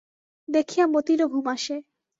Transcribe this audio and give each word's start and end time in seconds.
দেখিয়া 0.49 0.85
মতিরও 0.87 1.25
ঘুম 1.27 1.45
আসে। 1.47 1.75